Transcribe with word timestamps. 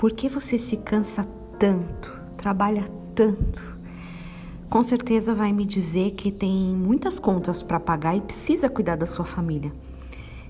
Por 0.00 0.12
que 0.12 0.30
você 0.30 0.56
se 0.56 0.78
cansa 0.78 1.24
tanto, 1.58 2.24
trabalha 2.34 2.84
tanto? 3.14 3.76
Com 4.70 4.82
certeza 4.82 5.34
vai 5.34 5.52
me 5.52 5.66
dizer 5.66 6.12
que 6.12 6.32
tem 6.32 6.74
muitas 6.74 7.18
contas 7.18 7.62
para 7.62 7.78
pagar 7.78 8.16
e 8.16 8.22
precisa 8.22 8.70
cuidar 8.70 8.96
da 8.96 9.04
sua 9.04 9.26
família. 9.26 9.70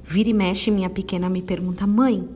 Vira 0.05 0.31
e 0.31 0.33
mexe, 0.33 0.71
minha 0.71 0.89
pequena 0.89 1.29
me 1.29 1.43
pergunta: 1.43 1.85
Mãe, 1.85 2.29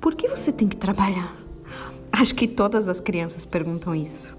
por 0.00 0.16
que 0.16 0.26
você 0.26 0.52
tem 0.52 0.66
que 0.66 0.76
trabalhar? 0.76 1.32
Acho 2.10 2.34
que 2.34 2.48
todas 2.48 2.88
as 2.88 3.00
crianças 3.00 3.44
perguntam 3.44 3.94
isso. 3.94 4.36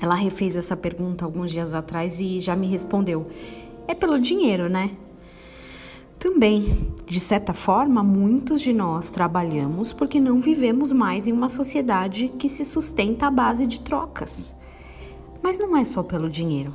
Ela 0.00 0.14
refez 0.14 0.56
essa 0.56 0.74
pergunta 0.74 1.22
alguns 1.22 1.50
dias 1.50 1.74
atrás 1.74 2.18
e 2.18 2.40
já 2.40 2.56
me 2.56 2.66
respondeu: 2.66 3.26
É 3.86 3.94
pelo 3.94 4.18
dinheiro, 4.18 4.70
né? 4.70 4.92
Também, 6.22 6.94
de 7.04 7.18
certa 7.18 7.52
forma, 7.52 8.00
muitos 8.00 8.60
de 8.60 8.72
nós 8.72 9.10
trabalhamos 9.10 9.92
porque 9.92 10.20
não 10.20 10.40
vivemos 10.40 10.92
mais 10.92 11.26
em 11.26 11.32
uma 11.32 11.48
sociedade 11.48 12.28
que 12.38 12.48
se 12.48 12.64
sustenta 12.64 13.26
à 13.26 13.30
base 13.30 13.66
de 13.66 13.80
trocas. 13.80 14.54
Mas 15.42 15.58
não 15.58 15.76
é 15.76 15.84
só 15.84 16.00
pelo 16.00 16.30
dinheiro. 16.30 16.74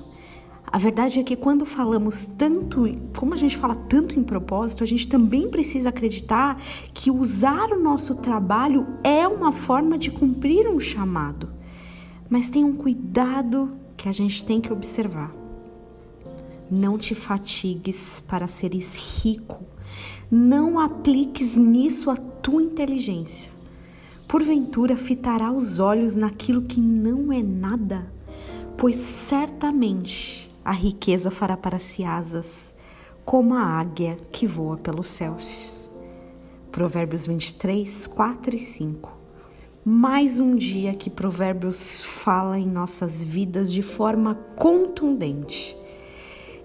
A 0.69 0.77
verdade 0.77 1.21
é 1.21 1.23
que 1.23 1.37
quando 1.37 1.65
falamos 1.65 2.25
tanto, 2.25 2.93
como 3.17 3.33
a 3.33 3.37
gente 3.37 3.55
fala 3.55 3.73
tanto 3.73 4.19
em 4.19 4.23
propósito, 4.23 4.83
a 4.83 4.87
gente 4.87 5.07
também 5.07 5.49
precisa 5.49 5.87
acreditar 5.87 6.61
que 6.93 7.09
usar 7.09 7.71
o 7.71 7.81
nosso 7.81 8.15
trabalho 8.15 8.85
é 9.01 9.25
uma 9.25 9.53
forma 9.53 9.97
de 9.97 10.11
cumprir 10.11 10.67
um 10.67 10.77
chamado. 10.77 11.47
Mas 12.29 12.49
tem 12.49 12.65
um 12.65 12.75
cuidado 12.75 13.71
que 13.95 14.09
a 14.09 14.11
gente 14.11 14.43
tem 14.43 14.59
que 14.59 14.73
observar. 14.73 15.46
Não 16.69 16.97
te 16.97 17.15
fatigues 17.15 18.19
para 18.27 18.45
seres 18.45 19.23
rico. 19.23 19.63
Não 20.29 20.79
apliques 20.79 21.55
nisso 21.55 22.09
a 22.09 22.17
tua 22.17 22.61
inteligência. 22.61 23.53
Porventura 24.27 24.97
fitará 24.97 25.49
os 25.49 25.79
olhos 25.79 26.17
naquilo 26.17 26.63
que 26.63 26.81
não 26.81 27.31
é 27.31 27.41
nada, 27.41 28.11
pois 28.75 28.97
certamente 28.97 30.51
a 30.65 30.73
riqueza 30.73 31.31
fará 31.31 31.55
para 31.55 31.79
si 31.79 32.03
asas, 32.03 32.75
como 33.23 33.53
a 33.53 33.61
águia 33.61 34.17
que 34.33 34.45
voa 34.45 34.75
pelos 34.75 35.07
céus. 35.07 35.89
Provérbios 36.69 37.25
23, 37.25 38.07
4 38.07 38.57
e 38.57 38.59
5. 38.59 39.17
Mais 39.85 40.37
um 40.37 40.53
dia 40.53 40.93
que 40.93 41.09
Provérbios 41.09 42.03
fala 42.03 42.59
em 42.59 42.67
nossas 42.67 43.23
vidas 43.23 43.71
de 43.71 43.81
forma 43.81 44.35
contundente 44.57 45.77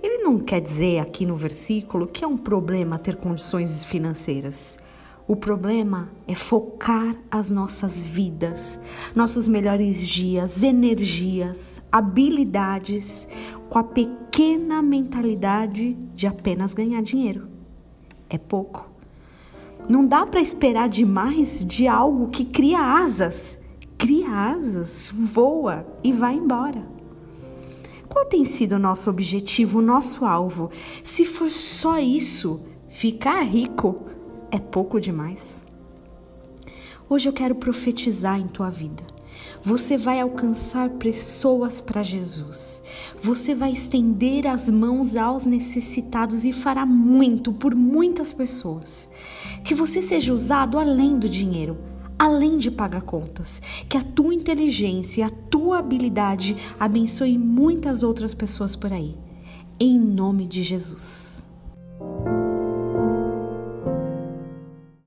ele 0.02 0.18
não 0.18 0.38
quer 0.38 0.60
dizer 0.60 0.98
aqui 0.98 1.24
no 1.24 1.36
versículo 1.36 2.06
que 2.06 2.24
é 2.24 2.26
um 2.26 2.36
problema 2.36 2.98
ter 2.98 3.16
condições 3.16 3.84
financeiras. 3.84 4.76
O 5.28 5.36
problema 5.36 6.10
é 6.26 6.34
focar 6.34 7.14
as 7.30 7.50
nossas 7.50 8.04
vidas, 8.04 8.80
nossos 9.14 9.46
melhores 9.46 10.06
dias, 10.06 10.62
energias, 10.62 11.80
habilidades 11.92 13.28
com 13.70 13.78
a 13.78 13.84
pequena 13.84 14.82
mentalidade 14.82 15.94
de 16.14 16.26
apenas 16.26 16.74
ganhar 16.74 17.00
dinheiro. 17.02 17.46
É 18.28 18.36
pouco. 18.36 18.90
Não 19.88 20.06
dá 20.06 20.26
para 20.26 20.40
esperar 20.40 20.88
demais 20.88 21.64
de 21.64 21.86
algo 21.86 22.28
que 22.28 22.44
cria 22.44 22.80
asas. 22.80 23.60
Cria 23.96 24.28
asas, 24.28 25.12
voa 25.14 25.86
e 26.02 26.12
vai 26.12 26.34
embora. 26.34 26.82
Qual 28.12 28.26
tem 28.26 28.44
sido 28.44 28.74
o 28.74 28.78
nosso 28.78 29.08
objetivo, 29.08 29.78
o 29.78 29.82
nosso 29.82 30.26
alvo? 30.26 30.70
Se 31.02 31.24
for 31.24 31.48
só 31.48 31.98
isso, 31.98 32.60
ficar 32.86 33.40
rico 33.40 34.02
é 34.50 34.58
pouco 34.58 35.00
demais. 35.00 35.62
Hoje 37.08 37.26
eu 37.26 37.32
quero 37.32 37.54
profetizar 37.54 38.38
em 38.38 38.46
tua 38.46 38.68
vida. 38.68 39.02
Você 39.62 39.96
vai 39.96 40.20
alcançar 40.20 40.90
pessoas 40.90 41.80
para 41.80 42.02
Jesus. 42.02 42.82
Você 43.22 43.54
vai 43.54 43.72
estender 43.72 44.46
as 44.46 44.68
mãos 44.68 45.16
aos 45.16 45.46
necessitados 45.46 46.44
e 46.44 46.52
fará 46.52 46.84
muito 46.84 47.50
por 47.50 47.74
muitas 47.74 48.30
pessoas. 48.30 49.08
Que 49.64 49.74
você 49.74 50.02
seja 50.02 50.34
usado 50.34 50.78
além 50.78 51.18
do 51.18 51.30
dinheiro 51.30 51.91
além 52.18 52.58
de 52.58 52.70
pagar 52.70 53.02
contas. 53.02 53.60
Que 53.88 53.96
a 53.96 54.02
tua 54.02 54.34
inteligência 54.34 55.20
e 55.20 55.24
a 55.24 55.30
tua 55.30 55.78
habilidade 55.78 56.56
abençoe 56.78 57.38
muitas 57.38 58.02
outras 58.02 58.34
pessoas 58.34 58.76
por 58.76 58.92
aí. 58.92 59.16
Em 59.78 59.98
nome 59.98 60.46
de 60.46 60.62
Jesus. 60.62 61.41